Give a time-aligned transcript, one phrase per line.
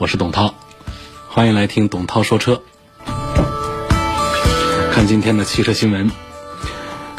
[0.00, 0.54] 我是董涛，
[1.28, 2.62] 欢迎来听董涛说车。
[4.92, 6.10] 看今天的汽车新闻，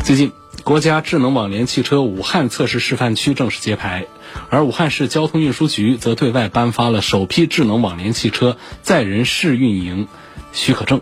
[0.04, 0.32] 最近
[0.64, 4.08] 国家智能网联汽车武汉测试示范区正式揭牌，
[4.50, 10.08] 而武汉市交通运输局则对外颁发了首批智能网联汽车载人试运营
[10.52, 11.02] 许可证。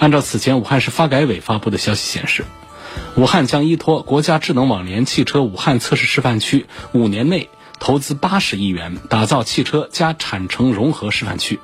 [0.00, 2.44] 按照此前武汉市发改委发布的消息显示，
[3.14, 7.48] 武汉将依托国家智能网联汽车武汉测试示范区，五年内。
[7.78, 11.60] 投资八十亿元，打造汽车加产城融合示范区。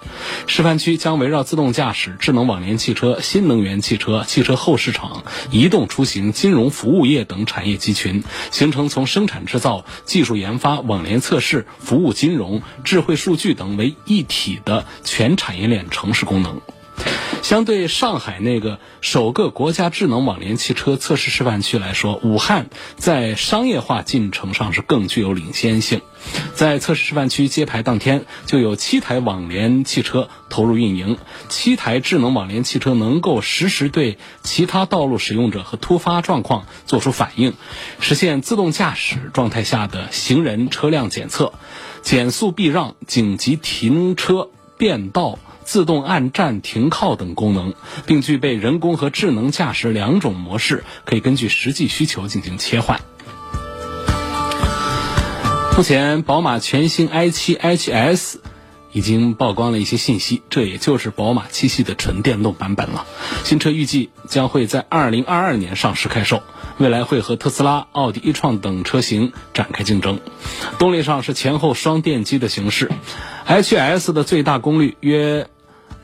[0.47, 16.61] 示范区将围绕自动驾驶、智能网联汽车、新能源汽车、汽车后市场、移动出行、金融服务业等产业集群，形成从生产制造、技术研发、网联测试、服务金融、智慧数据等为一体的全产业链城市功能。
[17.43, 26.01] 相对上海那个首个国家智能网联汽车测试示范区来说，武汉在商业化进程上是更具有领先性。
[26.55, 37.55] 在测试示范区揭牌当天，就有七台网联汽车投入运营，七台智能网联汽车能够实时对其他道路使用者和突发状况做出反应，
[37.99, 41.53] 实现自动驾驶状态下的行人、车辆检测、
[42.03, 44.49] 减速避让、紧急停车、
[44.79, 45.41] 变道。
[45.65, 47.75] 自动按站停靠等功能，
[48.07, 53.01] 并具备人工和智能驾驶两种模式，可以根据实际需求进行切换。
[55.77, 58.37] 目前，宝马全新 i7 HS
[58.93, 63.07] 已经曝光了一些信息，这也就是宝马七系的纯电动版本了。
[63.45, 66.43] 新车预计将会在2022年上市开售，
[66.79, 70.21] 未来会和特斯拉、奥迪 e 创等车型展开竞争。
[70.79, 72.91] 动力上是前后双电机的形式
[73.47, 75.49] ，HS 的最大功率约。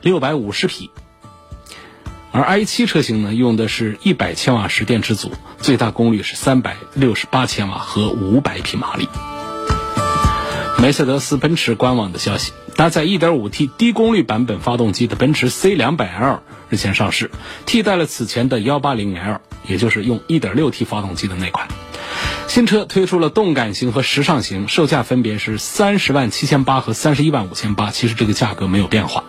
[0.01, 0.91] 六百五十匹，
[2.31, 9.09] 而 i7 车型呢，用的是一百千瓦时电池组，最大功率是三百六十八千瓦和五百匹马力。
[10.81, 17.31] 梅赛德斯奔驰官网的消息，搭载 1.5T 低功率版本发动机的奔驰 C200L 日前上市，
[17.65, 21.67] 替代了此前的 180L，也就是用 1.6T 发动机的那款。
[22.49, 27.91] 新车推出了动感型和时尚型，售价分别是三十万七千八和三十一万五千八。
[27.91, 29.23] 其实这个价格没有变化。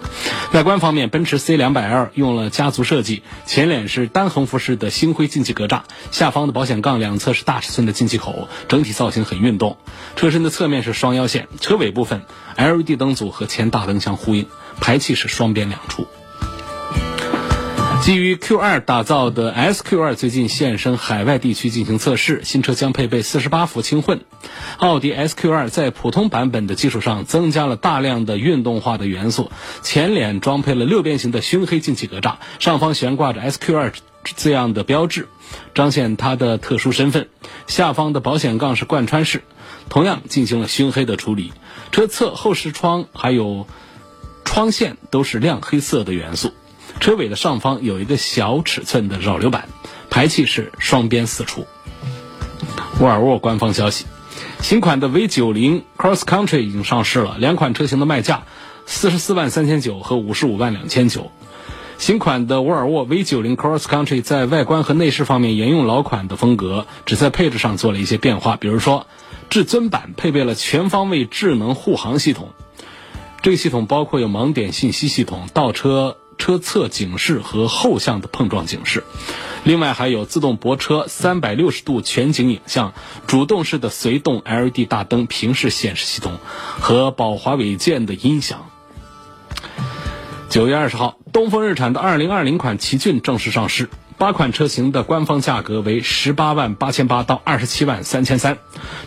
[0.54, 9.76] 外观方面，奔驰 C 两百 L 用了家族设计，前脸是单横幅式的星辉进气格栅，下方的保险杠两侧是大尺寸的进气口，整体造型很运动。
[10.16, 12.22] 车身的侧面是双腰线，车尾部分
[12.56, 14.47] LED 灯组和前大灯相呼应，
[14.81, 16.06] 排气是双边两出。
[18.03, 24.22] 基于 Q2 打造的 SQ2 最近现身海外地区进行测试，新车将配备48伏轻混。
[24.78, 29.53] 奥迪 SQ2 在普通版本的基础上增加了大量的运动化的元素，
[29.83, 33.93] 前脸装配了六边形的熏黑进气格栅，上方悬挂着 SQ2
[34.25, 35.28] 字样的标志，
[35.75, 37.28] 彰显它的特殊身份。
[37.67, 39.43] 下方的保险杠是贯穿式，
[39.91, 41.53] 同样进行了熏黑的处理。
[41.93, 43.67] 车侧后视窗还有
[44.44, 46.55] 窗线都是亮黑色的元素。
[47.00, 49.69] 车尾的上方有一个小尺寸的扰流板，
[50.11, 51.66] 排气是双边四出。
[53.00, 54.05] 沃尔沃官方消息，
[54.61, 58.43] 新款的 V90 Cross Country 已经上市了，两款车型的卖价
[58.84, 61.33] 四十四万三千九和五十五万两千九。
[61.97, 69.06] 新款的沃尔沃 V90 Cross Country 在外观和内饰方面沿用老款的风格，只在配置上做了一些变化，比如说
[69.49, 72.50] 至尊版配备了全方位智能护航系统，
[73.41, 76.17] 这个系统包括有盲点信息系统、倒车。
[76.40, 79.04] 车侧警示和后向的碰撞警示，
[79.62, 82.94] 另外还有自动泊车、三百六十度全景影像、
[83.28, 86.38] 主动式的随动 LED 大灯、平视显示系统
[86.80, 88.69] 和宝华韦健的音响。
[90.48, 93.88] 九月二十号，东风日产的二零二零款奇骏正式上市。
[94.20, 98.58] 八款车型的官方价格为十八万八千八到二十七万三千三。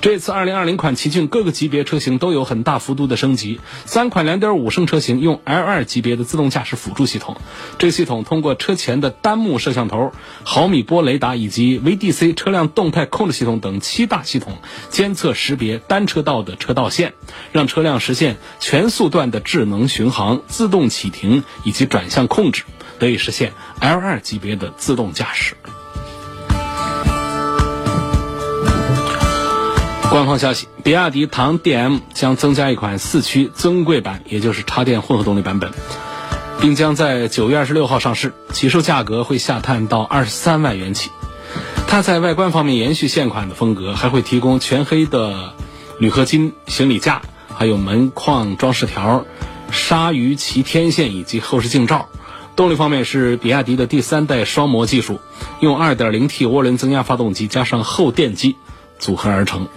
[0.02, 3.60] 这次二零二零款奇骏各个级别车型都有很大幅度的升级。
[3.86, 7.38] 三款两点五升车型用 L 二级别的自动驾驶辅助系统，
[7.78, 10.14] 这个系统通过车前的单目摄像头、
[10.44, 14.58] 毫米波雷达以及 VDC 车辆动态控制系统等七大系统，
[14.90, 17.14] 监测识别单车道的车道线，
[17.52, 22.64] 让车辆实现全速段的智能巡航、自动启停以及转向控制。
[23.00, 25.56] 得以实现 L2 级别的自动驾驶。
[30.10, 35.72] 官方消息，比亚迪唐 DM 将增加一款四驱尊贵版，也就是插电混合动力版本，
[36.62, 41.10] 并将在九月二十六号上市，起售价格会下探到二十三万元起。
[41.88, 45.54] 它在外观方面延续现款的风格，还会提供全黑的
[46.00, 47.24] 铝合金行李架，
[47.56, 49.26] 还有门框装饰条、
[49.72, 52.08] 鲨鱼鳍天线以及后视镜罩。
[52.56, 55.20] 动力方面是比亚迪的第三代双模技术，
[55.60, 58.56] 用 2.0T 涡轮增压发动机加上后电机
[59.00, 59.68] 组合而成。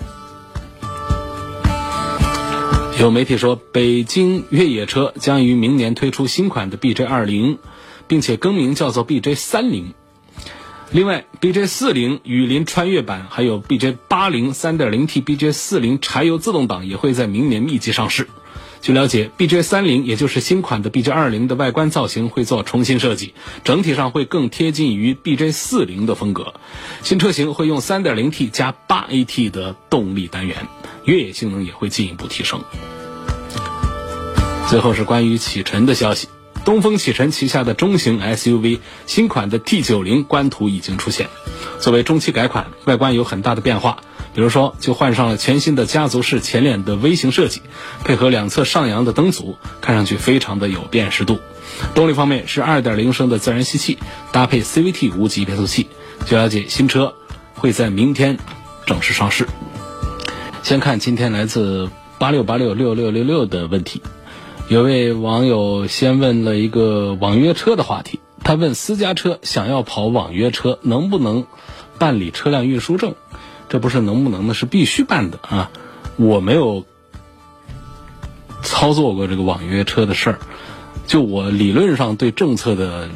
[2.99, 7.59] 有媒体说，北京越野车将于明年推出新款的 BJ20，
[8.07, 9.85] 并且更名叫做 BJ30。
[10.93, 18.29] 另外，BJ40 雨林穿越版，还有 BJ80 3.0T、BJ40 柴油自动挡也会在明年密集上市。
[18.87, 23.35] 据了解，BJ 三零也就是新款的 BJ 二零的外观造型会做重新设计，
[23.65, 26.55] 整体上会更贴近于 BJ 四零的风格。
[27.03, 30.69] 新车型会用 3.0T 加 8AT 的动力单元。
[31.05, 32.63] 越野性能也会进一步提升。
[34.69, 36.29] 最后是关于启辰的消息，
[36.67, 41.29] 东风启辰旗下的中型 SUV 新款的 T90 官图已经出现。
[41.79, 43.99] 作为中期改款，外观有很大的变化，
[44.35, 47.63] 比如说就换上了全新的家族式前脸的 V 型设计，
[48.03, 51.39] 配合两侧上扬的灯组，看上去非常的有辨识度。
[51.95, 53.99] 动力方面是2.0升的自然吸气，
[54.33, 55.87] 搭配 CVT 无级变速器。
[56.27, 57.15] 据了解，新车
[57.55, 58.41] 会在明天
[58.87, 59.47] 正式上市。
[60.65, 61.89] 先看今天来自
[62.19, 64.03] 八六八六六六六六的问题，
[64.69, 71.47] 有位网友先问了一个网约车的话题，他问私家车想要跑网约车能不能
[71.99, 73.15] 办理车辆运输证？
[73.69, 75.71] 这不是能不能的，是必须办的啊！
[76.17, 76.85] 我没有
[78.63, 80.39] 操作过这个网约车的事儿，
[81.07, 83.09] 就我理论上对政策的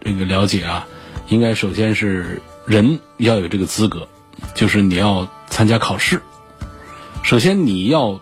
[0.00, 0.86] 这个了解啊，
[1.28, 4.08] 应该首先是人要有这个资格，
[4.54, 6.22] 就是你要参加考试。
[7.22, 8.20] 首先，你要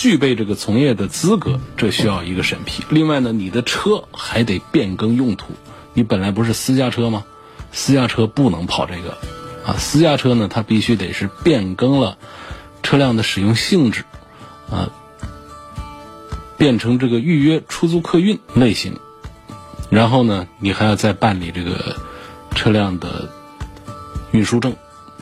[0.00, 2.82] 具备这个从业的资格，这需要一个审批。
[2.88, 5.52] 另外呢，你的车还得变更用途。
[5.92, 7.26] 你本来不是私家车吗？
[7.70, 9.18] 私家车不能跑这个
[9.66, 9.76] 啊。
[9.76, 12.16] 私家车呢，它必须得是变更了
[12.82, 14.06] 车辆的使用性质
[14.70, 14.88] 啊，
[16.56, 18.98] 变成这个预约出租客运类型。
[19.90, 21.96] 然后呢，你还要再办理这个
[22.54, 23.28] 车辆的
[24.30, 24.74] 运输证。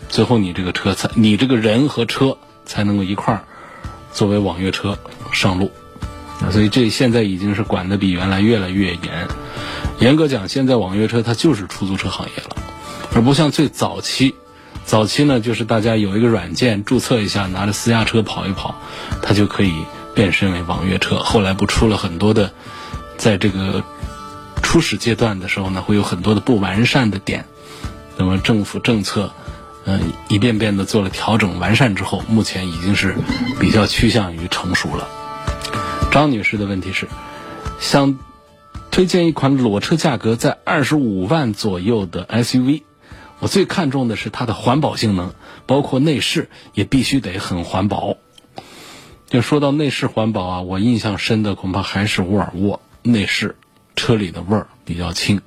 [0.09, 2.39] 最后，你这个车才，你这个人和车。
[2.65, 3.45] 才能够一块儿
[4.19, 4.99] 作为网约车
[5.31, 5.71] 上路，
[6.51, 9.29] 所以这现在已经是管的比原来越来越严。
[10.01, 12.57] 严格讲，现在网约车它就是出租车行业了，
[13.15, 14.35] 而不像最早期。
[14.85, 18.75] 早期呢，就是大家有一个软件注册一下，拿着私家车跑一跑，
[19.23, 19.73] 它就可以
[20.17, 21.21] 变身为网约车。
[21.21, 22.51] 后来不出了很多的，
[23.17, 23.85] 在这个
[24.65, 27.45] 初始阶段的时候呢，会有很多的不完善的点。
[28.17, 29.31] 那么政府政策。
[29.91, 33.17] 嗯，一遍遍的做了调整完善之后，目前已经是
[33.59, 35.09] 比较趋向于成熟了。
[36.11, 37.09] 张女士的问题是，
[37.81, 38.19] 想
[38.91, 42.83] 推荐一款裸车价格在二十五万左右的 SUV，
[43.39, 45.33] 我最看重的是它的环保性能，
[45.65, 48.19] 包括内饰也必须得很环保。
[49.31, 53.57] 就说到内饰环保啊，我印象深的恐怕还是沃尔沃内饰，
[53.97, 55.41] 车里的味儿比较轻，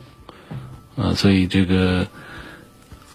[0.95, 2.07] 呃，所以这个。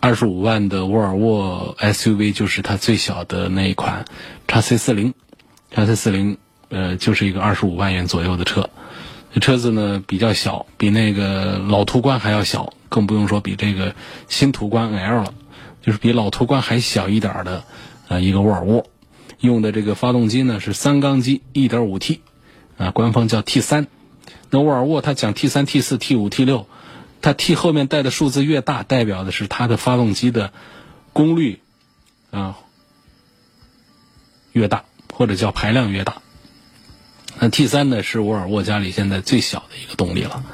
[0.07, 4.05] 二十五万的沃尔沃 SUV 就是它最小的那一款，
[4.47, 5.15] 叉 C 四零，
[5.73, 6.39] 叉 C 四零，
[6.69, 8.71] 呃，就是一个二十五万元左右的车。
[9.41, 13.97] 车子呢比较小，比那个老途观还要小，更不用说比这个
[14.29, 15.35] 新途观 L 了，
[15.83, 17.65] 就是比老途观还小一点的，
[18.07, 18.87] 呃，一个沃尔沃。
[19.41, 22.21] 用的这个发动机呢是三缸机，一点五 T，
[22.79, 23.89] 啊，官方叫 T 三。
[24.51, 26.69] 那沃尔沃它讲 T 三、T 四、T 五、T 六。
[27.27, 30.53] 它 T 后面带的数字越大，代表的是它的发动机的
[31.13, 31.59] 功率
[32.31, 32.57] 啊
[34.53, 36.19] 越大，或者叫排量越大。
[37.41, 40.45] 那 T 三呢是沃尔沃家里现在最小的一个动力了，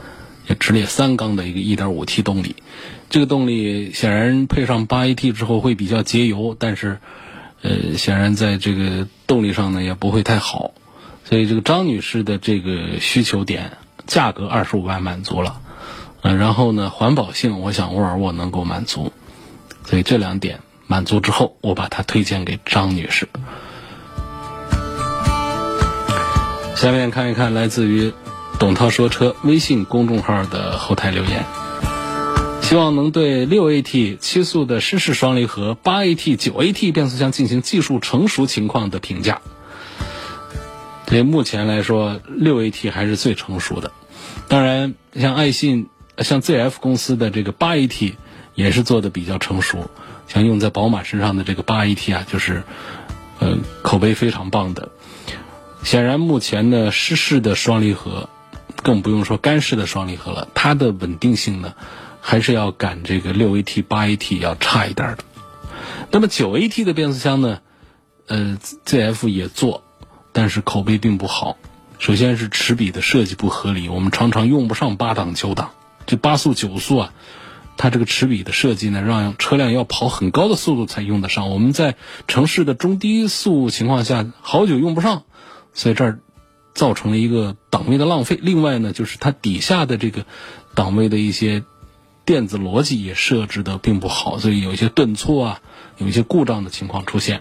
[0.48, 2.56] 也直列三缸的一个 1.5T 动力。
[3.10, 7.00] 这个动力显然配上 8AT 之后会比较节油，但是
[7.60, 10.72] 呃显然在这个动力上呢也不会太好。
[11.26, 13.76] 所以这个张女士的这个需求点，
[14.06, 15.60] 价格二十五万满足了。
[16.24, 19.12] 嗯，然后呢，环保性，我想沃尔沃能够满足，
[19.84, 23.28] 所以这两点满足之后，我把它推荐给张女士。
[26.76, 28.12] 下面看一看来自于
[28.60, 31.44] 董涛说车微信公众号的后台留言，
[32.62, 39.40] 希望能对六 AT 七速的湿式双离合、八 AT 九 AT 变速箱进行技术成熟情况的评价。
[41.06, 43.90] 对目前来说，六 AT 还是最成熟的，
[44.46, 45.88] 当然像爱信。
[46.18, 48.14] 像 ZF 公司的这个八 AT
[48.54, 49.90] 也是做的比较成熟，
[50.28, 52.62] 像用在宝马身上的这个八 AT 啊，就是
[53.38, 54.90] 呃，口碑非常棒的。
[55.82, 58.28] 显然，目前呢，湿式的双离合，
[58.82, 61.74] 更不用说干式的双离合了，它的稳定性呢，
[62.20, 65.24] 还是要赶这个六 AT、八 AT 要差一点的。
[66.10, 67.60] 那么九 AT 的变速箱呢，
[68.26, 69.82] 呃，ZF 也做，
[70.32, 71.56] 但是口碑并不好。
[71.98, 75.70] 首先是齿比的设计不合理，我们常常用不上八档九档，
[76.06, 77.12] 这八速九速啊，
[77.76, 81.50] 它这个齿比的设计呢，让车辆要跑很高的速度才用得上。
[81.50, 81.96] 我们在
[82.28, 85.22] 城市的中低速情况下，好久用不上。
[85.74, 86.18] 所以这儿
[86.74, 88.38] 造成了一个档位的浪费。
[88.42, 90.26] 另外呢，就是它底下的这个
[90.74, 91.64] 档位的一些
[92.26, 95.60] 电子逻辑也设置的并不好，所以有一些顿挫啊，
[95.96, 97.40] 有一些故障的情况出现。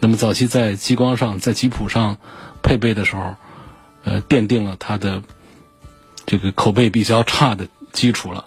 [0.00, 2.18] 那么早期在激光上、在吉普上
[2.62, 3.36] 配备的时候，
[4.04, 5.22] 呃，奠定了它的
[6.26, 8.46] 这个口碑比较差的基础了。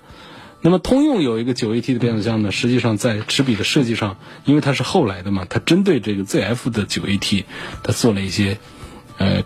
[0.62, 7.44] 那么通用有一个九 AT 的变速箱呢，实际上在齿比的设计上，因为它是后来的嘛，它针对这个 ZF 的九 AT，
[7.84, 8.58] 它做了一些。
[9.18, 9.44] 呃，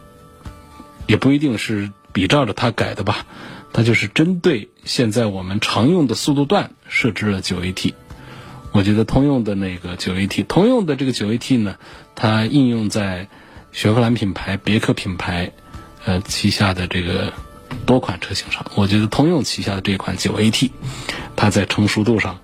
[1.06, 3.28] 也不一定是比照着它改的吧，
[3.72, 7.94] 它就是针对现在我们常用的速度段设置了九 AT。
[8.72, 11.76] 我觉得通用的那个九 AT，通用的这个九 AT 呢，
[12.16, 13.28] 它应用在
[13.72, 15.52] 雪佛兰品牌、别克品牌
[16.06, 17.34] 呃旗下的这个
[17.86, 18.66] 多款车型上。
[18.76, 20.72] 我觉得通用旗下的这款九 AT，
[21.36, 22.40] 它在成熟度上、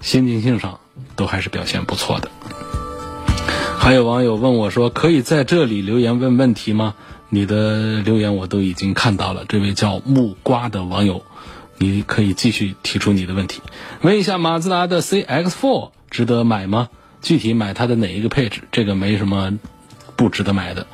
[0.00, 0.80] 先进性上
[1.16, 2.30] 都还是表现不错的。
[3.78, 6.94] 还有网友问我说：“可以在这里留言问问题吗？”
[7.34, 9.46] 你的留言我都已经看到了。
[9.48, 11.24] 这位叫木瓜的网友，
[11.78, 13.62] 你可以继续提出你的问题。
[14.02, 16.90] 问一下，马自达的 CX-4 值得买吗？
[17.22, 18.60] 具体买它的哪一个配置？
[18.70, 19.58] 这个没什么
[20.14, 20.86] 不值得买的。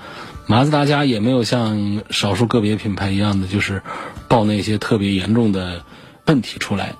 [0.50, 3.82] 马自达家也没有像少数个别品牌一样的，就是
[4.28, 5.84] 爆那些特别严重的
[6.24, 6.94] 问题出来。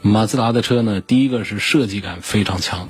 [0.00, 2.88] 马自达的车呢，第一个是设计感非常强。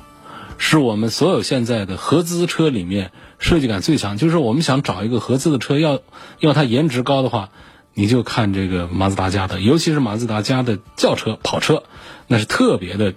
[0.57, 4.17] 是我们所有现在的合资车里面设计感最强。
[4.17, 5.99] 就是我们想找一个合资的车，要
[6.39, 7.49] 要它颜值高的话，
[7.93, 11.83] 你就看这个马自达家的，尤其是马自达家的轿车、跑车，
[12.27, 13.13] 那是特别的，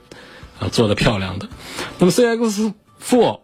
[0.59, 1.49] 呃，做的漂亮的。
[2.01, 3.41] 那么 CX4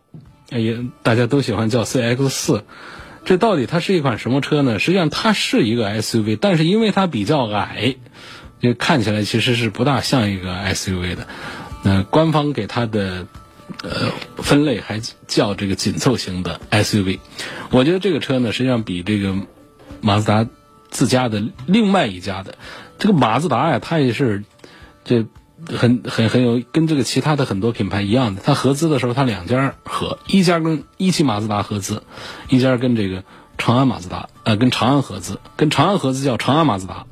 [0.50, 2.62] 也大家都喜欢叫 CX4，
[3.26, 4.78] 这到底它是一款什么车呢？
[4.78, 7.96] 实际上它是一个 SUV，但是因为它比较矮，
[8.62, 11.26] 就看起来其实是不大像一个 SUV 的。
[11.82, 13.26] 那官方给它的。
[13.82, 17.18] 呃，分类还叫这个紧凑型的 SUV，
[17.70, 19.34] 我觉得这个车呢，实际上比这个
[20.00, 20.46] 马自达
[20.88, 22.56] 自家的另外一家的
[23.00, 24.44] 这个马自达呀，它也是
[25.04, 25.26] 这
[25.66, 32.02] 很很很有跟这个其他的很多品牌一样的，它合资的时候它两家合，一家跟一汽马自达合资，
[32.48, 33.24] 一家跟这个
[33.58, 37.06] 长安马自达呃跟长安合资，跟长安合资叫长安马自达，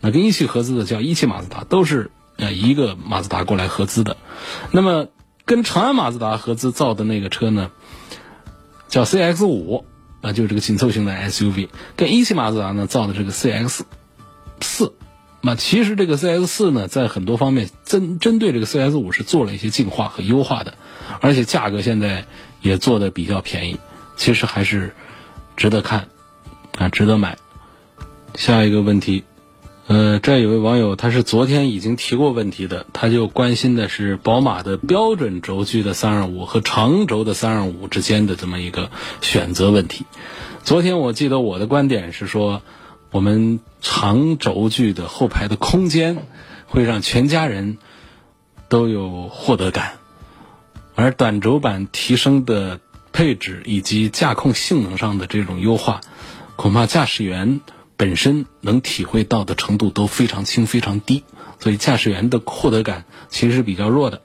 [0.00, 4.16] 那跟一汽合资的叫一汽马自达，都是呃一个马自达过来合资的，
[4.70, 5.08] 那么。
[5.46, 7.70] 跟长安马自达合资造的那个车呢，
[8.88, 9.84] 叫 CX 五，
[10.22, 11.68] 啊，就是这个紧凑型的 SUV。
[11.96, 13.82] 跟一汽马自达呢造的这个 CX
[14.62, 14.94] 四，
[15.44, 20.72] 那其实这个 CS 四呢，在很多方面针针对这个 CS 五是做了一些进化和优化的，
[21.20, 22.24] 而且价格现在
[22.62, 23.78] 也做的比较便宜，
[24.16, 24.94] 其实还是
[25.54, 26.08] 值得看，
[26.78, 27.36] 啊，值得买。
[28.34, 29.24] 下一个问题。
[29.86, 40.06] 呃，这有位网友，他是昨天已经提过问题的，他就关心的是宝马的标准轴距的三二五和长轴的三二五之间的这么一个选择问题。
[40.62, 42.62] 昨天我记得我的观点是说，
[43.14, 46.26] 我们长轴距的后排的空间
[46.66, 47.78] 会让全家人
[48.68, 49.92] 都有获得感，
[50.96, 52.80] 而短轴版提升的
[53.12, 56.00] 配置以及驾控性能上的这种优化，
[56.56, 57.60] 恐怕驾驶员。
[57.96, 61.22] 本身能体会到的程度都非常轻、非常低，
[61.60, 64.22] 所以驾驶员的获得感其实是比较弱的。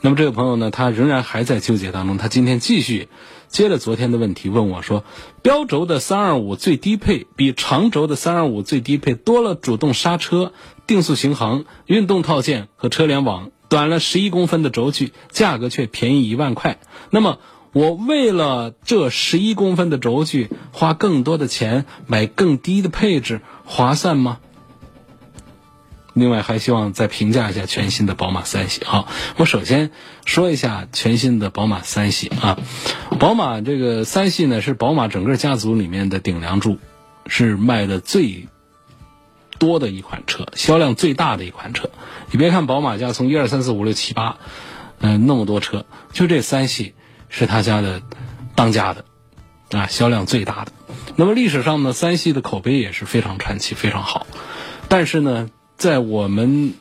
[0.00, 2.18] 那么这位朋友呢，他仍然还在纠结当中。
[2.18, 3.06] 他今天继续
[3.52, 5.04] 接着昨天的问题问我说
[5.42, 10.52] ：“标轴的三二五最低配比长轴的三二五最低配多了主动刹车、
[10.88, 16.80] 定速巡航、运动套件和车联网，短了十一公分的轴距，价格却便宜一万块。
[17.10, 17.38] 那么？”
[17.74, 24.40] 我为了这十一公分的轴距，花更多的钱买更低的配置，划算吗？
[26.14, 28.82] 另外，还希望再评价一下全新的宝马三系。
[28.84, 29.90] 好，我首先
[30.24, 32.58] 说一下全新的宝马三系啊。
[33.18, 36.78] 宝马这个三系呢，是宝马整个家族里面的顶梁柱，
[37.26, 38.48] 是卖的最
[39.58, 41.90] 多的一款车，销量最大的一款车。
[42.30, 44.38] 你别看宝马家从一二三四五六七八，
[45.00, 46.94] 嗯，那么多车，就这三系。
[47.34, 48.02] 是他家的
[48.54, 49.06] 当家的
[49.70, 50.72] 啊，销量最大的。
[51.16, 54.26] 那么历史上呢，三系的口碑也是非常传奇、非常好。
[54.86, 55.48] 但是呢，
[55.82, 56.74] 在我们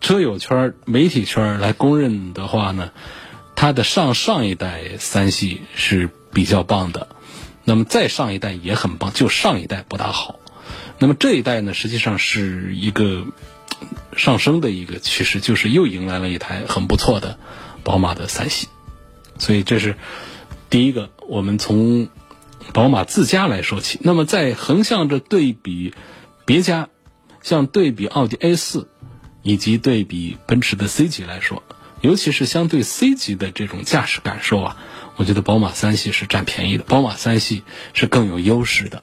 [0.00, 2.92] 车友圈、媒体圈来公认的话呢，
[3.56, 7.08] 它的上上一代三系是比较棒的，
[7.64, 10.38] 那么再上一代也很棒，就上一代不大好。
[11.00, 13.26] 那么这一代呢，实际上是一个
[14.16, 17.36] 上升的一个趋势，就是又迎来了一台很不错的
[17.82, 18.68] 宝马的三系。
[19.38, 19.96] 所以这是
[20.68, 22.10] 第一个，我们从
[22.72, 23.98] 宝马自家来说起。
[24.02, 25.92] 那么在横向着对比
[26.44, 26.88] 别家，
[27.42, 28.88] 像对比奥迪 A 四
[29.42, 31.62] 以及对比奔驰的 C 级来说，
[32.00, 34.76] 尤其是相对 C 级的这种驾驶感受啊，
[35.16, 37.62] 我觉得宝马三系是占便宜的，宝马三系
[37.94, 39.02] 是更有优势的。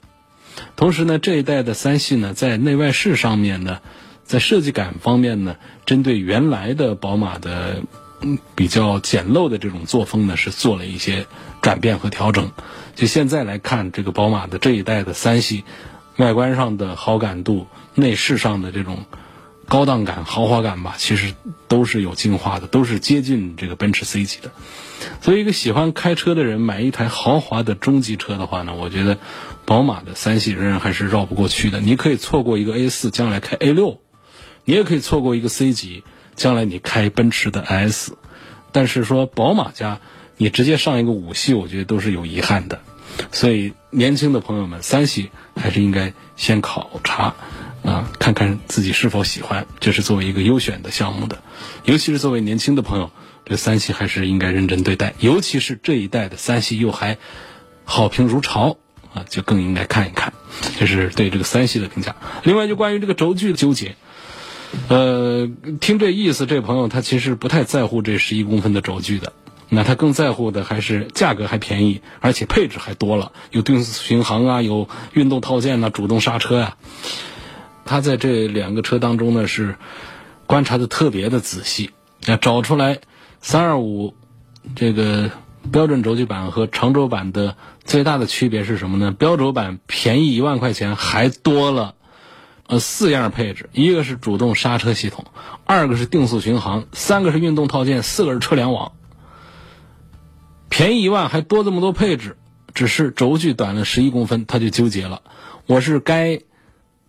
[0.75, 3.79] 同时呢，这一代的三系呢，在内外饰上面呢，
[4.23, 7.83] 在设计感方面呢，针对原来的宝马的
[8.21, 11.27] 嗯比较简陋的这种作风呢，是做了一些
[11.61, 12.51] 转变和调整。
[12.95, 15.63] 就现在来看，这个宝马的这一代的三系，
[16.17, 17.67] 外观上的好感度、
[17.97, 19.05] 内饰上的这种
[19.67, 21.33] 高档感、豪华感吧，其实
[21.67, 24.51] 都是有进化的，都是接近这个奔驰 C 级的。
[25.21, 29.17] 所以，一个喜欢开车的人买一台豪华的中级车的话呢，我觉得
[29.65, 31.81] 宝马的三系仍然还是绕不过去的。
[31.81, 33.99] 你可以错过一个 A 四，将来开 A 六；
[34.63, 36.03] 你也可以错过一个 C 级，
[36.35, 38.15] 将来你开奔驰的 S。
[38.71, 39.99] 但是说宝马家，
[40.37, 42.79] 你直接上一个五系，我觉得都是有遗憾的。
[43.31, 47.35] 所以，年轻的朋友们，三系还是应该先考察
[47.87, 51.41] 啊，看看自己是否喜欢，这是作为一个优选的项目的。
[51.85, 53.09] 尤其是作为年轻的朋友。
[53.49, 57.17] 这三系还是应该认真对待，尤其是这一代的三系又还
[57.85, 58.75] 好评如潮
[59.13, 60.33] 啊，就更应该看一看。
[60.77, 62.17] 这是对这个三系的评价。
[62.43, 63.95] 另外，就关于这个轴距的纠结，
[64.89, 69.31] 呃，听这意思，这朋友他其实不太在乎这十一公分的轴距的，
[69.69, 76.75] 那他更在乎的还是价格还便宜，而且配置还多了，有定速巡航啊，有运动套件呐，主动刹车呀。
[77.87, 79.77] 他在这两个车当中呢，是
[80.45, 81.89] 观察的特别的仔细，
[82.27, 82.99] 要找出来。
[83.41, 84.13] 三二五，
[84.75, 85.31] 这个
[85.71, 89.11] 标准轴距版和长轴版的最大的区别是什么呢？
[89.11, 91.95] 标轴版便宜一万块钱，还多了
[92.67, 95.25] 呃四样配置，一个是主动刹车系统，
[95.65, 98.91] 二个是定速巡航，三个是运动套件，四个是车联网。
[100.69, 102.37] 便宜一万还多这么多配置，
[102.73, 105.21] 只是轴距短了十一公分，他就纠结了。
[105.65, 106.41] 我是该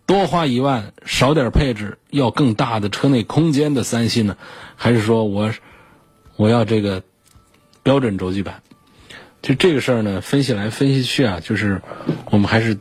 [0.09, 4.37] 多花一万，少点配置，要更大的车内空间的三系呢，
[4.75, 5.53] 还是说我？
[6.35, 7.03] 我要这个
[7.83, 8.63] 标准轴距版，
[9.43, 11.83] 就这个事儿呢，分析来分析去啊，就是
[12.31, 12.79] 我们还是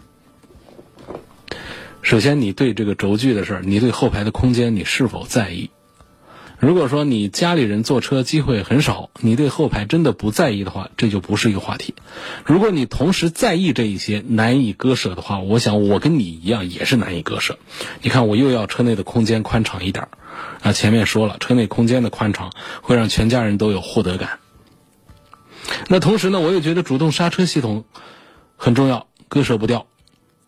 [2.01, 5.69] 首先你对这个轴距的事儿，你对后排的空间你是否在意？
[6.61, 11.95] 如果说你家里人坐车机会很少，你对后排真的不在意的话，这就不是一个话题。
[12.45, 17.59] 如果你同时在意这一些难以割舍的话，我想我跟你一样也是难以割舍。
[18.03, 20.09] 你看，我又要车内的空间宽敞一点。
[20.61, 22.51] 啊，前面说了，车内空间的宽敞
[22.83, 24.41] 会让全家人都有获得感。
[25.87, 27.85] 那同时呢，我也觉得主动刹车系统
[28.57, 29.87] 很重要，割舍不掉。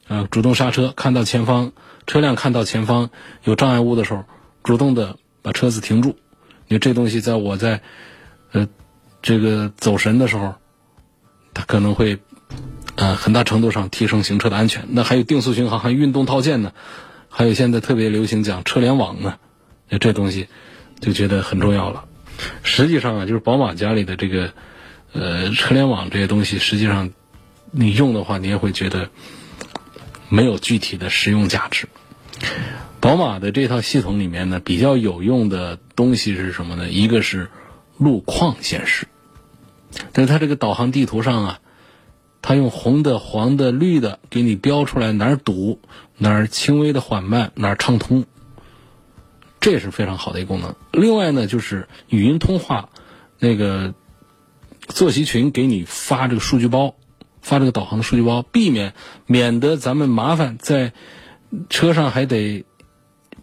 [0.09, 1.71] 啊，主动刹车，看到前方
[2.09, 3.11] 车辆看到前方
[3.45, 4.25] 有障碍物的时候，
[4.65, 6.19] 主动的把车子停住。
[6.69, 7.81] 因为这东西在我在
[8.53, 8.69] 呃
[9.23, 10.55] 这个走神的时候，
[11.53, 12.19] 它可能会
[12.95, 14.87] 呃很大程度上提升行车的安全。
[14.91, 16.73] 那还有定速巡航，还有运动套件呢，
[17.29, 19.39] 还有现在特别流行讲车联网呢。
[19.89, 20.47] 那这东西
[21.01, 22.05] 就觉得很重要了。
[22.63, 24.53] 实际上啊，就是宝马家里的这个
[25.13, 27.11] 呃车联网这些东西，实际上
[27.73, 29.11] 你用的话，你也会觉得
[30.29, 31.89] 没有具体的实用价值。
[33.01, 36.91] 宝马的这套系统里面呢，比较有用的东西是什么呢？
[36.91, 37.49] 一个是
[37.97, 39.07] 路况显示，
[40.13, 41.61] 在它这个导航地图上啊，
[42.43, 45.81] 它用红的、黄的、绿的给你标出来哪儿堵、
[46.19, 48.27] 哪儿轻微的缓慢、哪儿畅通。
[49.61, 50.75] 这也是非常好的一个功能。
[50.93, 52.91] 另外呢，就是语音通话，
[53.39, 53.95] 那个
[54.89, 56.95] 坐席群给你发这个数据包，
[57.41, 58.93] 发这个导航的数据包，避免
[59.27, 60.93] 免得咱们麻烦在
[61.69, 62.65] 车上还得，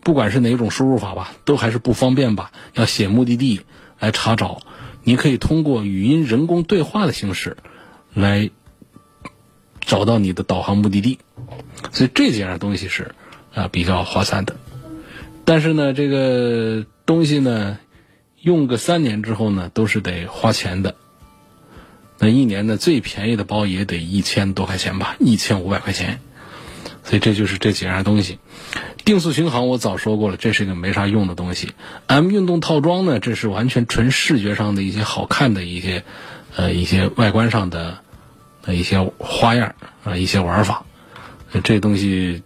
[0.08, 2.54] 不管是哪种输入法吧，都还是不方便吧。
[2.76, 3.60] 要写目的地
[4.00, 4.62] 来查找，
[5.04, 7.58] 你可以通过语音人工对话的形式
[8.14, 8.50] 来
[9.82, 11.20] 找到你的导航目的地。
[11.92, 13.16] 所以这几样东西是
[13.54, 14.56] 啊比较划算的。
[15.44, 17.78] 但是呢，这个东西呢，
[18.40, 20.96] 用个三年之后呢，都是得花钱的。
[22.18, 26.22] 那一年呢，最便宜的包也得一千多块钱吧，一千五百块钱。
[27.08, 28.38] 所以这就是这几样东西。
[29.04, 31.72] 定速巡航我早说过了，这是一个没啥用的东西。
[32.06, 36.04] M 运动套装呢，这是完全纯视觉上的一些好看的一些，
[36.56, 37.98] 呃，一些外观上的，
[38.68, 40.86] 一些花样啊，一些玩法。
[41.64, 42.44] 这东西，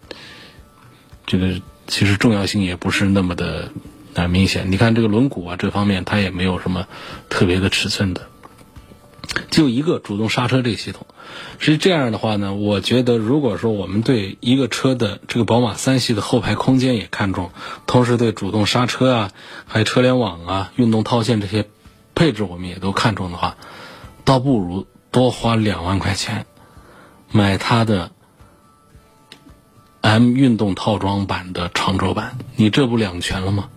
[1.26, 1.62] 这个。
[1.88, 3.70] 其实重要性也不是那么的
[4.14, 6.88] 啊，明显，你看这个轮毂啊，这方面它也没有什么
[7.28, 8.30] 特别的尺寸的，
[9.50, 11.06] 就一个主动刹车这个系统。
[11.60, 17.52] 是这样的话呢，我觉得如果说我们对一个车的这个宝马三系的后排空间也看重，
[17.86, 19.32] 同时对主动刹车啊、
[19.66, 21.68] 还有车联网啊、运动套件这些
[22.16, 23.58] 配置我们也都看重的话，
[24.24, 26.46] 倒不如多花两万块钱
[27.32, 28.12] 买它的
[30.02, 33.70] M 运动套装版的长轴版，你这不两全了吗？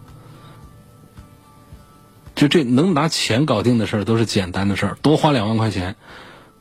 [2.34, 5.94] 就这能拿钱搞定的事儿都是简单的事儿，多花两万块钱，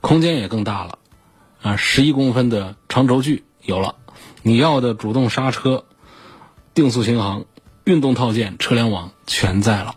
[0.03, 0.99] 空间也更大了，
[1.61, 3.95] 啊，十一公分的长轴距有了，
[4.41, 5.85] 你要的主动刹车、
[6.73, 7.45] 定速巡航、
[7.85, 9.95] 运动套件、车联网全在了，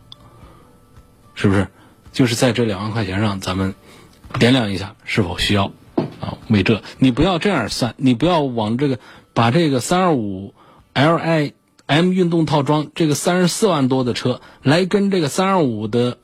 [1.35, 1.67] 是不是？
[2.13, 3.75] 就是在这两万块钱上，咱们
[4.35, 5.73] 掂量一下是否需要
[6.21, 6.39] 啊？
[6.49, 9.01] 为这，你不要这样算，你不要往这个
[9.35, 10.55] 把这个三二五
[10.95, 11.53] Li。
[11.89, 16.19] M 运动套装这个三十四万多的车来跟这个三二五的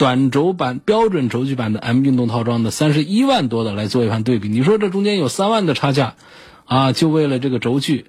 [0.00, 6.14] 短轴版标准轴距版的 M 运动套装的三十一万多的来做一番对比，你说这中间有三万的差价，
[6.64, 8.06] 啊，就为了这个轴距，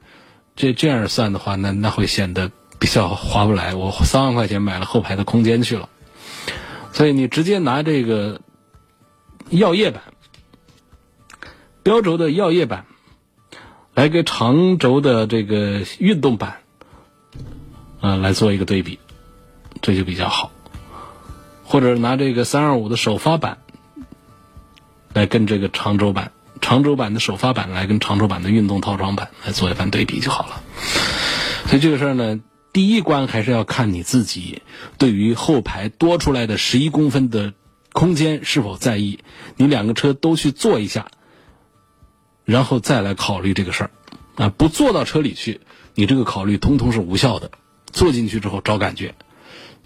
[0.56, 2.50] 这这样算的话，那那会显得
[2.80, 3.76] 比较划不来。
[3.76, 5.90] 我三万块钱买了后排的空间去了，
[6.94, 8.40] 所以你直接拿这个
[9.50, 10.02] 耀夜版
[11.84, 12.86] 标轴的耀夜版
[13.94, 16.60] 来给长轴的这个运动版。
[18.00, 18.98] 啊，来做一个对比，
[19.82, 20.54] 这就比较好。
[21.72, 23.60] 或者拿这个三二五的首发版
[25.14, 30.62] 来跟这个长轴版、长轴版的首发版来跟长轴版的运动套装版来做一番对比就好了。
[31.68, 32.42] 所以这个事儿呢，
[32.74, 34.62] 第一关还是要看你自己
[34.98, 37.54] 对于后排多出来的十一公分的
[37.94, 39.20] 空间是否在意。
[39.56, 41.08] 你两个车都去坐一下，
[42.44, 43.92] 然后再来考虑这个事儿。
[44.36, 45.62] 啊，不坐到车里去，
[45.96, 47.50] 你这个考虑通通是无效的。
[47.94, 49.16] 坐进去之后找感觉。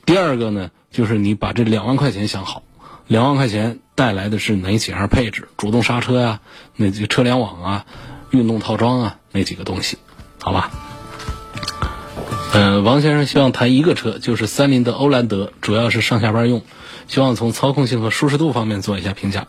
[0.06, 2.64] 第二个呢，就是你把这两万块钱想好，
[3.08, 5.48] 两万块钱带来的是哪几样配置？
[5.58, 6.40] 主动刹车呀，
[6.76, 7.86] 那几个车联网啊，
[8.30, 9.98] 运动套装啊，那几个东西，
[10.40, 10.70] 好吧？
[12.54, 16.62] 呃，王先生希望谈一个车，就是三菱的欧蓝德，主要是上下班用，
[17.08, 19.48] 希望从操控性和舒适度方面做一下评价。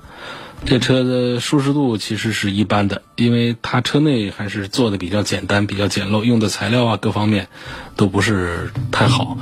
[0.65, 7.49] 这车的舒适度其实是一般的，因为它车内还是做的比较简单、比较简陋，用的材料啊各方面
[7.95, 9.37] 都不是太好，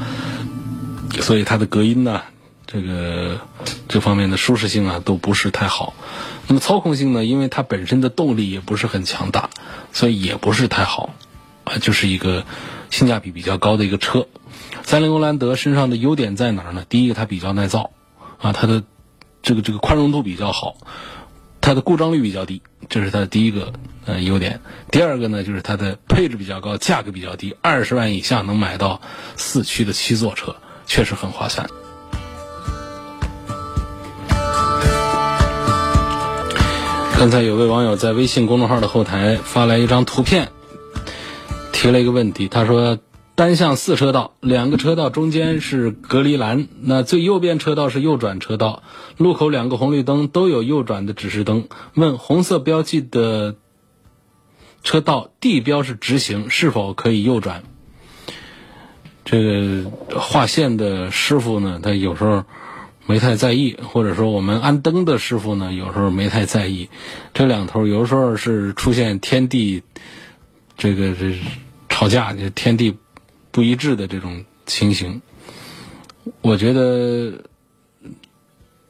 [1.20, 2.22] 所以它的隔音呢，
[2.66, 3.40] 这个
[3.88, 5.94] 这方面的舒适性啊都不是太好。
[6.46, 9.50] 那么操控性呢，因为它本身的动力也不是很强大，
[9.92, 11.10] 所以也不是太好，
[11.64, 12.44] 啊，就是一个
[12.90, 14.26] 性价比比较高的一个车。
[14.82, 16.84] 三菱欧蓝德身上的优点在哪儿呢？
[16.88, 17.90] 第一个，它比较耐造，
[18.38, 18.82] 啊，它的。
[19.46, 20.78] 这个这个宽容度比较好，
[21.60, 23.74] 它的故障率比较低，这是它的第一个
[24.06, 24.62] 呃优点。
[24.90, 29.02] 第二个呢，就是它的配置比较高，价格比较低，二十万以下能买到
[29.36, 31.68] 四驱的七座车，确实很划算。
[37.18, 40.50] 刚才有位网友在微信公众号的后台发来一张图片，
[41.72, 42.98] 提了一个问题，他说。
[43.36, 46.68] 单向四车道，两个车道中间是隔离栏。
[46.80, 48.84] 那最右边车道是右转车道，
[49.16, 51.66] 路口两个红绿灯都有右转的指示灯。
[51.94, 53.56] 问红色标记的
[54.84, 57.64] 车道地标是直行，是否可以右转？
[59.24, 62.44] 这个画线的师傅呢，他有时候
[63.06, 66.88] 没太在意，或者说我们安灯的师傅呢，有时候没太在意。
[67.32, 69.82] 这两头有时候是出现天地
[70.76, 71.38] 这个这
[71.88, 72.96] 吵架，就天地。
[73.54, 75.22] 不一致的这种情形，
[76.40, 77.44] 我觉得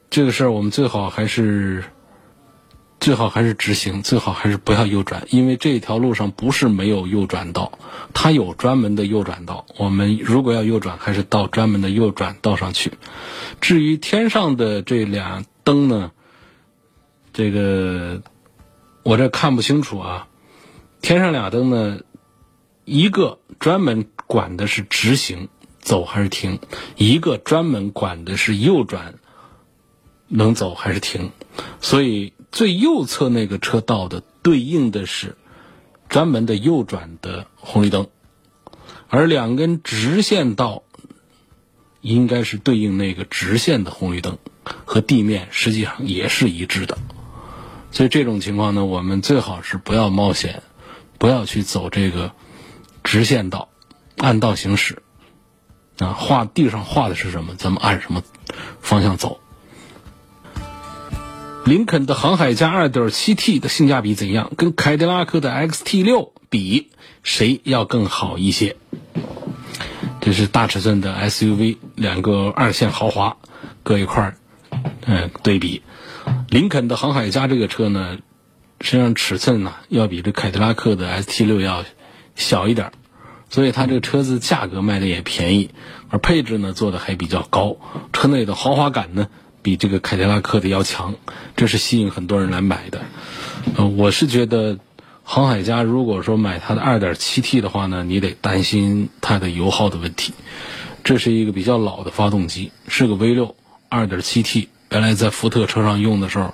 [0.08, 1.84] 这个事儿我们最好还是
[3.04, 7.78] 最好还是直行，最好还是不要右转，因为这条路上不是没有右转道，
[8.14, 9.66] 它有专门的右转道。
[9.76, 12.92] 我们如果要右转，还是到专门的右转道上去。
[13.60, 16.12] 至于天上的这俩灯呢，
[17.34, 18.22] 这个
[19.02, 20.26] 我这看不清楚啊。
[21.02, 22.00] 天上俩灯呢，
[22.86, 24.06] 一个专门。
[24.26, 26.58] 管的是直行走还是停，
[26.96, 29.16] 一个专门管的是右转
[30.28, 31.30] 能走还是停，
[31.82, 35.36] 所以最右侧那个车道的对应的是
[36.08, 38.06] 专门的右转的红绿灯，
[39.08, 40.84] 而两根直线道
[42.00, 44.38] 应该是对应那个直线的红绿灯，
[44.84, 46.96] 和地面实际上也是一致的，
[47.90, 50.62] 所以这种情况呢，我们最好是不要冒险，
[51.18, 52.30] 不要去走这个
[53.02, 53.68] 直线道。
[54.16, 55.02] 按道行驶，
[55.98, 58.22] 啊，画地上画的是什么，咱们按什么
[58.80, 59.40] 方向走。
[61.64, 64.52] 林肯的航海家 2.7T 的性价比怎样？
[64.54, 66.90] 跟凯迪拉克的 XT6 比，
[67.22, 68.76] 谁要更好一些？
[70.20, 73.38] 这是大尺寸的 SUV，两个二线豪华
[73.82, 74.36] 搁一块儿，
[75.06, 75.82] 嗯，对比。
[76.50, 78.18] 林肯的航海家这个车呢，
[78.82, 81.82] 实际上尺寸呢要比这凯迪拉克的 ST 六要
[82.36, 82.92] 小一点，
[83.48, 85.70] 所以它这个车子价格卖的也便宜，
[86.10, 87.78] 而配置呢做的还比较高，
[88.12, 89.28] 车内的豪华感呢
[89.64, 91.14] 比这个凯迪拉克的要强，
[91.56, 93.00] 这是吸引很多人来买的。
[93.76, 94.78] 呃，我是觉得
[95.22, 100.34] 航海家如果说买它的 2.7T 的话呢，你得担心它的油耗的问题。
[101.02, 103.54] 这是一个比较老的发动机，是个 V6
[103.88, 104.68] 2.7T。
[104.90, 106.52] 原来在福特车上用的时候，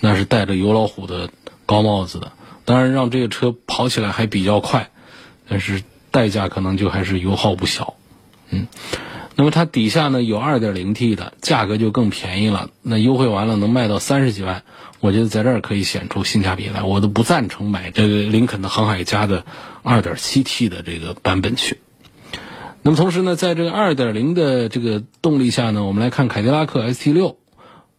[0.00, 1.30] 那是戴着油老虎的
[1.64, 2.32] 高帽子的。
[2.64, 4.90] 当然，让这个车跑起来还比较快，
[5.48, 7.94] 但是代价可能就还是油耗不小。
[8.50, 8.66] 嗯，
[9.38, 12.70] 那么它底下呢有 2.0T 的，价格就更便宜了。
[12.82, 14.64] 那优惠完了能卖到三十几万，
[14.98, 16.82] 我觉得在这儿可以显出性价比来。
[16.82, 19.44] 我都不赞成买这个林肯的航海家的
[19.84, 21.78] 2.7T 的这个版本去。
[22.82, 27.36] 那么同时呢，在这个2.0的这个动力下呢，我们来看凯迪拉克 ST6。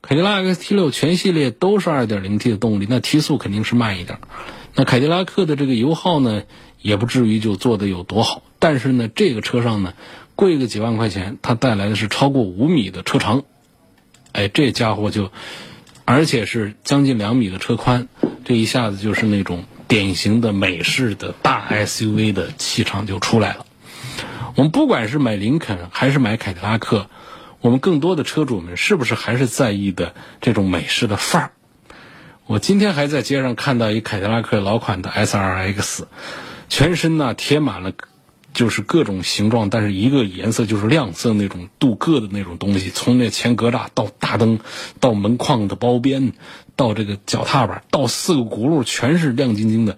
[0.01, 4.19] 凯迪拉克 ST6 全系列都是 2.0T 的动力，那提速肯定是慢一点。
[4.75, 6.43] 那凯迪拉克的这个油耗呢，
[6.81, 8.43] 也不至于就做的有多好。
[8.59, 9.93] 但是呢，这个车上呢，
[10.39, 13.43] 贵个几万块钱，它带来的是超过五米的车长，
[14.31, 15.33] 哎，这家伙就，
[16.05, 18.07] 而且是将近两米的车宽，
[18.45, 23.65] 这一下子就是那种典型的美式的大 SUV 的气场就出来了。
[24.55, 27.09] 我们不管是买林肯还是买凯迪拉克。
[27.59, 31.51] 我们更多的车主们是不是还是在意的这种美式的范儿？
[32.45, 36.05] 我今天还在街上看到一凯迪拉克老款的 SRX，
[36.69, 37.91] 全身呢贴满了
[38.53, 44.59] 就是各种形状，但是一个颜色就是亮色那种镀铬的那种东西，从那前格栅到大灯，
[44.99, 46.33] 到门框的包边，
[46.75, 49.97] 到这个脚踏板，到四个轱辘全是亮晶晶的，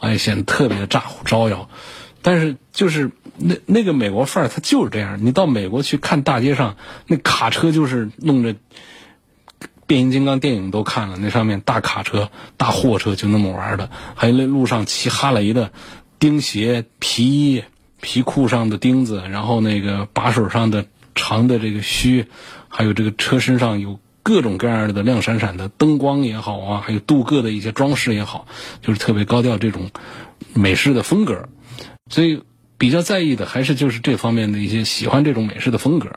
[0.00, 1.68] 哎，显得特别的咋呼招摇。
[2.24, 5.18] 但是就是那那个美国范儿，它就是这样。
[5.24, 8.54] 你到美国去看大街上那卡车，就是弄着
[9.88, 13.90] 变形金刚电影都看了，那上面大卡车、大货车就那么玩的。
[14.14, 15.72] 还有那路上骑哈雷的，
[16.20, 17.64] 钉鞋、皮衣、
[18.02, 20.84] 皮裤上的钉子，然后那个把手上的
[21.14, 22.26] 长的这个须，
[22.68, 28.46] 还有这个车身上有各种各样的亮闪闪的灯光也好啊，还有镀铬的一些装饰也好，
[28.82, 29.90] 就是特别高调这种
[30.52, 31.48] 美式的风格。
[32.10, 32.42] 所以
[32.76, 36.10] 比较在意的还是就是这方面的一些喜欢这种美式的风格。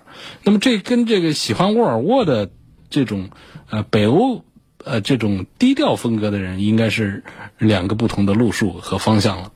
[0.44, 2.50] 那么这跟这个喜欢沃尔沃的
[2.90, 3.30] 这种
[3.70, 4.44] 呃北欧
[4.86, 7.24] 呃这种低调风格的人应该是
[7.58, 9.52] 两个不同的路数和方向了。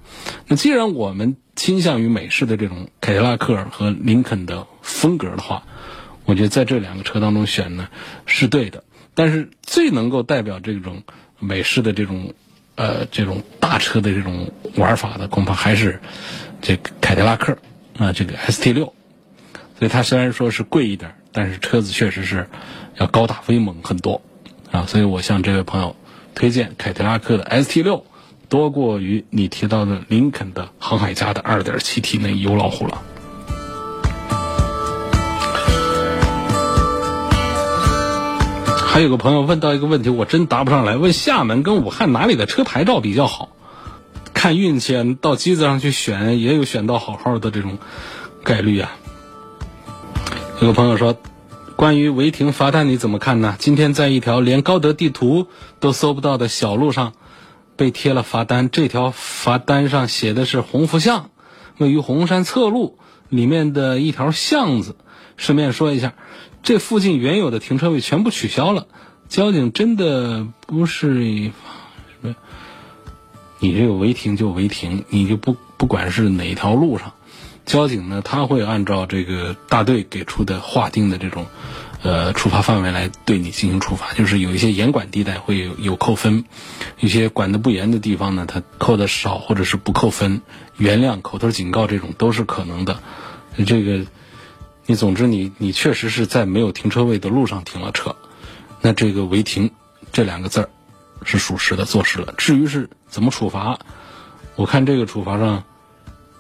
[0.48, 5.64] 那既然我们倾向于美式的这种凯迪拉克和林肯的风格的话，
[6.26, 7.88] 我觉得在这两个车当中选呢
[8.26, 8.84] 是对的。
[9.14, 11.04] 但是最能够代表这种
[11.40, 12.34] 美式的这种。
[12.76, 16.00] 呃，这种大车的这种玩法的，恐怕还是
[16.62, 17.58] 这个凯迪拉克
[17.98, 18.94] 啊，这个 ST 六。
[19.78, 22.48] 所以它虽然说是贵一点，但是车子确实是
[22.96, 24.22] 要高大威猛很多
[24.72, 24.86] 啊。
[24.88, 25.96] 所以我向这位朋友
[26.36, 28.04] 推荐凯迪拉克的 ST 六，
[28.48, 33.02] 多过于你提到的林肯的航海家的 2.7T 那油老虎了。
[38.92, 40.98] 还有个朋友问到一个问题，我真答不上来。
[40.98, 43.50] 问厦门跟武汉哪里的车牌照比较好？
[44.34, 47.78] 看运气，到机子上去选，也有选到好好的这种
[48.44, 48.92] 概率啊。
[50.62, 51.16] 有个朋友说，
[51.80, 53.56] 关于违停罚单你怎么看呢？
[53.58, 55.48] 今天在一条连高德地图
[55.80, 57.14] 都搜不到的小路上，
[57.78, 58.70] 被贴了罚单。
[58.70, 61.30] 这条罚单上写的是鸿福巷，
[61.78, 64.98] 位于红山侧路里面的一条巷子。
[65.38, 66.16] 顺便说一下。
[66.64, 68.88] 这附近原有的停车位全部取消了，
[69.30, 71.54] 交警真的不是什
[72.20, 72.36] 么？
[73.60, 77.14] 你这个违停就违停，你就不不管是哪条路上，
[77.70, 81.46] 交警呢他会按照这个大队给出的划定的这种
[82.02, 84.14] 呃处罚范围来对你进行处罚。
[84.14, 86.46] 就是有一些严管地带会有有扣分，
[87.00, 90.42] 一些管得不严的地方呢，他扣的少或者是不扣分，
[90.78, 93.00] 原谅、口头警告这种都是可能的。
[93.66, 94.06] 这个。
[94.86, 98.16] 你总之，你你确实是在没有停车位的路上停了车，
[98.82, 99.70] 那这个违停
[100.12, 100.70] 这两个字儿
[101.24, 102.34] 是属实的，坐实了。
[102.40, 103.78] 至于是怎么处罚，
[104.56, 105.64] 我看这个处罚上，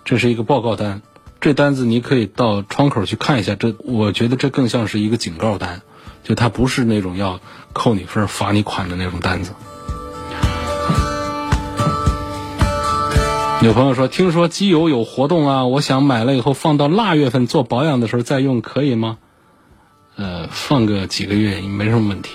[0.03, 1.03] 这是一个报告单，
[1.41, 3.55] 这单子你可以到窗口去看一下。
[3.55, 5.81] 这我觉得这更像是一个警告单，
[6.23, 7.39] 就它不是那种要
[7.73, 9.53] 扣你分、罚你款的那种单子。
[13.61, 19.17] 有朋友说：“听说机油有活动啊，我想买了以后放到腊月份做保养的时候再用，可以吗？”
[20.15, 22.31] 呃，放个几个月也没什么问题。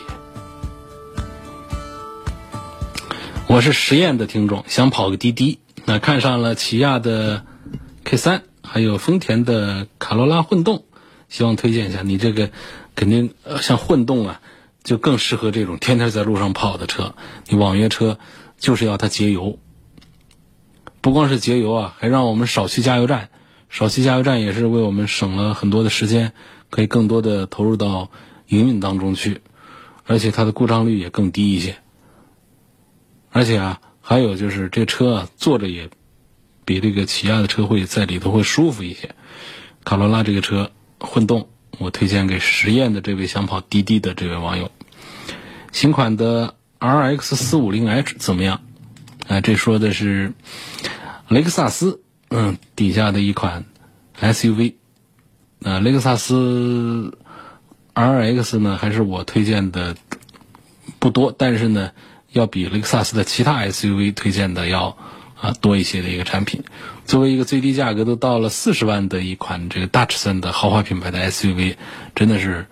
[3.47, 7.45] 我是实验的听众，想跑个滴滴，那看上了起亚的
[8.05, 8.43] K 三
[8.75, 10.83] 还有丰田的卡罗拉混动，
[11.29, 12.03] 希望推荐一下。
[12.03, 12.51] 你这个
[12.97, 14.41] 肯定呃像混动啊，
[14.83, 17.15] 就更适合这种天天在路上跑的车。
[17.47, 18.19] 你网约车
[18.59, 19.61] 就是要它节油，
[21.01, 23.29] 不光是节油啊，还让我们少去加油站，
[23.71, 26.33] 少去加油站也是为我们省了很多的时间，
[26.69, 28.11] 可以更多的投入到
[28.49, 29.41] 营运当中去，
[30.05, 31.77] 而且它的故障率也更低一些。
[33.31, 35.91] 而且啊，还有就是这车啊坐着也。
[36.64, 39.14] 比这个起亚的车会在里头会舒服一些。
[39.85, 41.48] 卡罗拉这个车混动，
[41.79, 44.70] 我推荐给实验的这位想跑滴滴的这位网友。
[45.72, 48.62] 新款的 RX 四五零 H 怎么样？
[49.29, 50.33] 啊，这说的是
[51.29, 53.64] 雷克萨斯嗯底下的一款
[54.20, 54.74] SUV。
[55.61, 57.18] 呃，雷克萨斯
[57.94, 59.96] RX 呢，还是我推荐的
[60.98, 61.90] 不多，但是呢，
[62.33, 64.96] 要比雷克萨斯的其他 SUV 推荐的要。
[65.44, 66.62] 啊，多一些的一个产品，
[67.04, 71.76] 作为一个最低价格都到了四十万的一款这个大尺寸的豪华品牌的 SUV，
[72.14, 72.66] 真的是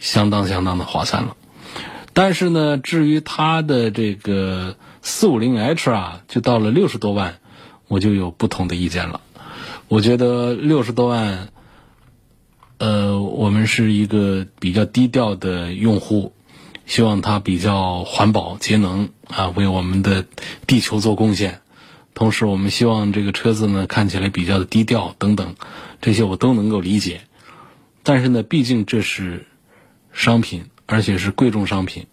[0.00, 1.36] 相当相当的划算了。
[2.12, 7.38] 但是呢，至于它的这个四五零 H 啊，就到了六十多万，
[7.86, 9.20] 我就有不同的意见了。
[9.86, 11.50] 我觉得六十多万，
[12.78, 16.32] 呃，我们是一个比较低调的用户，
[16.84, 20.24] 希望它比较环保节能啊，为我们的
[20.66, 21.60] 地球做贡献。
[22.18, 25.54] 同时，我们希望这个车子呢看起来比较的低调等等，
[26.00, 27.20] 这些我都能够理解。
[28.02, 29.46] 但是呢，毕竟这是
[30.12, 32.06] 商品，而且是贵重商品。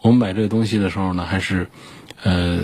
[0.00, 1.66] 我们买这个东西的时候呢，还是
[2.22, 2.60] 呃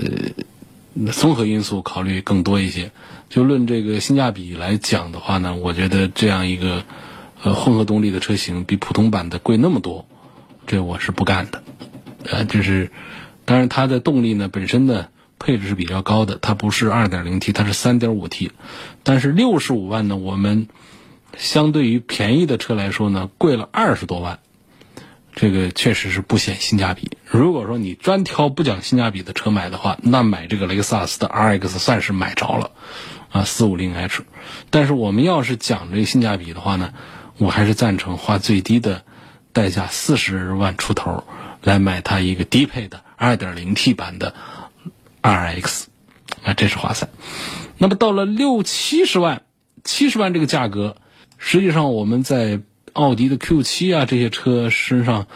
[1.12, 2.92] 综合因素考虑更多一些。
[3.28, 6.84] 就论这个性价比来讲的话呢，我觉得这样一个
[7.42, 10.06] 呃混合动力的车型比普通版的贵那么多，
[10.68, 11.60] 这我是不干的。
[12.30, 12.92] 呃，就是
[13.44, 15.08] 当然它的动力呢本身呢。
[15.44, 18.50] 配置是比较高的，它不是 2.0T，它是 3.5T，
[19.02, 20.68] 但是65万呢，我们
[21.36, 24.38] 相对于便宜的车来说呢，贵了二十多万，
[25.34, 27.10] 这个确实是不显性价比。
[27.26, 32.70] 如果说你专挑不讲性价比的车买的话，那买这个雷克萨斯的 RX 算是买着了
[33.30, 34.20] 啊，450H。
[34.70, 36.94] 但是我们要是讲这个性价比的话呢，
[37.36, 39.02] 我还是赞成花最低的
[39.52, 41.22] 代价四十万出头
[41.62, 44.34] 来买它一个低配的 2.0T 版的。
[45.24, 45.88] R X，
[46.42, 47.10] 啊，这是划算。
[47.78, 49.42] 那么到了六七十万，
[49.82, 50.98] 七十万这个价格，
[51.38, 52.60] 实际上我们在
[52.92, 55.26] 奥迪的 Q 七啊这些车身上，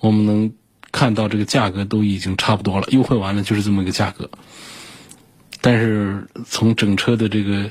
[0.00, 0.52] 我们能
[0.92, 4.30] 看到这个价格都已经差不多了，优惠完了就是这么一个价格。
[5.62, 7.70] 但是从整车的这个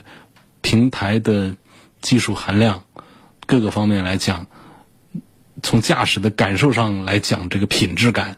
[0.61, 1.55] 平台的
[2.01, 2.83] 技术含量
[3.45, 4.47] 各个方面来讲，
[5.61, 8.35] 从驾驶的感受上来讲，这个品质感。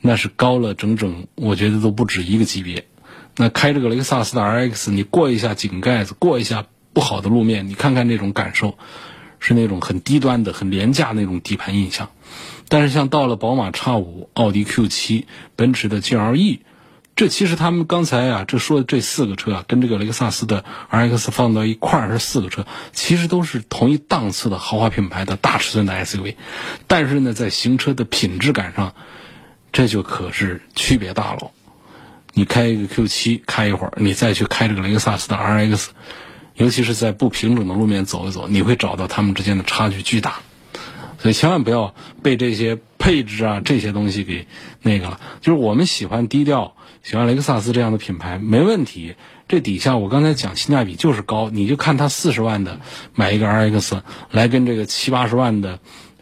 [0.00, 2.86] 那是高了整整，我觉得都不止一个级别。
[3.36, 8.76] 那开这个雷克萨斯的 RX，你过一下井盖子，过一下不好的路面，你看看那种感受，
[9.38, 12.10] 是那种很低端的、很廉价那种底盘印象。
[12.68, 15.24] 但是像到了宝马 X5、奥迪 Q7、
[15.56, 16.60] 奔驰的 GLE，
[17.16, 26.36] 这其实他们刚才啊，这说的这四个车啊，跟这个雷克萨斯的 RX 放到一块儿是四个车，其实都是同一档次的豪华品牌的大尺寸的 SUV。
[26.86, 28.94] 但是呢，在行车的品质感上，
[29.72, 31.50] 这就可是区别大了。
[32.32, 35.88] 你开一个 Q 七开一会儿，你再去开这个雷克萨斯的 RX，
[36.54, 40.36] 尤其是在不平整的路面走一走，你会找到它们之间的差距巨大。
[41.18, 44.46] 所以千万不要被这些配置啊这些东西给
[44.80, 45.20] 那个了。
[45.40, 49.16] 就是我们喜欢低调，喜欢雷克萨斯这样的品牌没问题。
[49.48, 52.80] 这底下我刚才讲性价比就是高，你就看它四十万的
[53.14, 55.80] 买一个 RX 来跟这个七八十万的。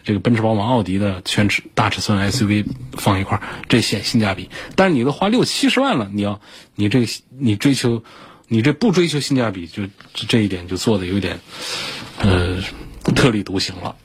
[0.09, 4.49] 这个奔驰、宝马、奥迪的全尺大尺寸 SUV 放一块，这显性价比。
[4.75, 6.40] 但是你都花六七十万了，你要
[6.77, 8.03] 你这你追求，
[8.47, 9.83] 你这不追求性价比，就
[10.14, 11.38] 这一点就做的有点，
[12.21, 12.57] 呃，
[13.14, 13.97] 特立独行了。